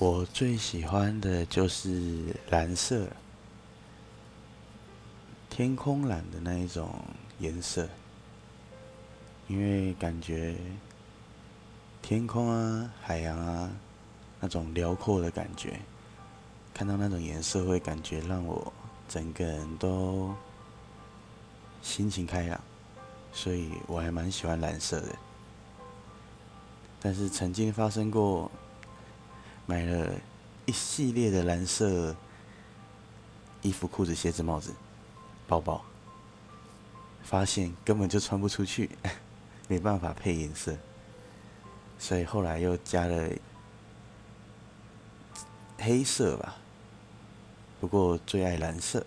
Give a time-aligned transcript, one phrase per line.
[0.00, 3.06] 我最喜欢的就是蓝色，
[5.50, 6.88] 天空蓝的那一种
[7.38, 7.86] 颜色，
[9.46, 10.56] 因为感觉
[12.00, 13.70] 天空啊、海洋啊
[14.40, 15.78] 那种辽阔的感觉，
[16.72, 18.72] 看到那种颜色会感觉让我
[19.06, 20.34] 整个人都
[21.82, 22.58] 心情开朗，
[23.34, 25.14] 所以我还蛮喜欢蓝色的。
[27.02, 28.50] 但是曾经发生过，
[29.70, 30.12] 买了
[30.66, 32.16] 一系列的蓝色
[33.62, 34.74] 衣服、裤子、鞋子、帽子、
[35.46, 35.80] 包包，
[37.22, 38.90] 发现根本就穿不出去，
[39.68, 40.76] 没办法配颜色，
[42.00, 43.30] 所以后来又加了
[45.78, 46.56] 黑色吧。
[47.80, 49.06] 不过最爱蓝色。